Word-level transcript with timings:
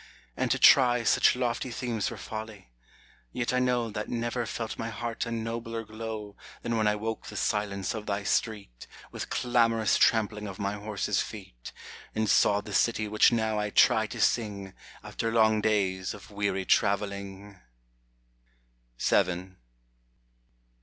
and 0.35 0.49
to 0.49 0.57
try 0.57 1.03
Such 1.03 1.35
lofty 1.35 1.69
themes 1.69 2.09
were 2.09 2.17
folly: 2.17 2.71
yet 3.31 3.53
I 3.53 3.59
know 3.59 3.91
That 3.91 4.09
never 4.09 4.47
felt 4.47 4.79
my 4.79 4.89
heart 4.89 5.27
a 5.27 5.31
nobler 5.31 5.83
glow 5.85 6.35
Than 6.63 6.75
when 6.75 6.87
I 6.87 6.95
woke 6.95 7.27
the 7.27 7.35
silence 7.37 7.93
of 7.93 8.07
thy 8.07 8.23
street 8.23 8.87
With 9.11 9.29
clamorous 9.29 9.97
trampling 9.99 10.47
of 10.47 10.57
my 10.57 10.73
horse's 10.73 11.21
feet, 11.21 11.71
And 12.15 12.27
saw 12.27 12.61
the 12.61 12.73
city 12.73 13.07
which 13.07 13.31
now 13.31 13.59
I 13.59 13.69
try 13.69 14.07
to 14.07 14.19
sing, 14.19 14.73
After 15.03 15.31
long 15.31 15.61
days 15.61 16.15
of 16.15 16.31
weary 16.31 16.65
traveling. 16.65 17.59